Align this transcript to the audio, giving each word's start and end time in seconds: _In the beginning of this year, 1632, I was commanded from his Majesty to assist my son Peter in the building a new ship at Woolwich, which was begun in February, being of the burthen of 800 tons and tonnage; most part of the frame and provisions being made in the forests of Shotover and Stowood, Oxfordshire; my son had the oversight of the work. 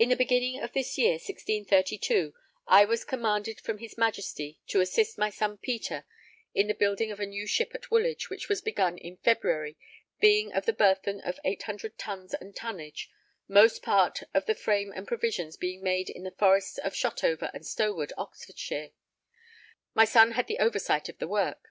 _In 0.00 0.08
the 0.08 0.16
beginning 0.16 0.58
of 0.58 0.72
this 0.72 0.96
year, 0.96 1.16
1632, 1.22 2.32
I 2.66 2.86
was 2.86 3.04
commanded 3.04 3.60
from 3.60 3.76
his 3.76 3.98
Majesty 3.98 4.58
to 4.68 4.80
assist 4.80 5.18
my 5.18 5.28
son 5.28 5.58
Peter 5.58 6.06
in 6.54 6.66
the 6.66 6.72
building 6.72 7.12
a 7.12 7.26
new 7.26 7.46
ship 7.46 7.72
at 7.74 7.90
Woolwich, 7.90 8.30
which 8.30 8.48
was 8.48 8.62
begun 8.62 8.96
in 8.96 9.18
February, 9.18 9.76
being 10.18 10.50
of 10.50 10.64
the 10.64 10.72
burthen 10.72 11.20
of 11.20 11.38
800 11.44 11.98
tons 11.98 12.32
and 12.32 12.56
tonnage; 12.56 13.10
most 13.48 13.82
part 13.82 14.22
of 14.32 14.46
the 14.46 14.54
frame 14.54 14.94
and 14.96 15.06
provisions 15.06 15.58
being 15.58 15.82
made 15.82 16.08
in 16.08 16.22
the 16.22 16.30
forests 16.30 16.78
of 16.78 16.94
Shotover 16.94 17.50
and 17.52 17.62
Stowood, 17.66 18.14
Oxfordshire; 18.16 18.92
my 19.92 20.06
son 20.06 20.30
had 20.32 20.46
the 20.46 20.58
oversight 20.58 21.10
of 21.10 21.18
the 21.18 21.28
work. 21.28 21.66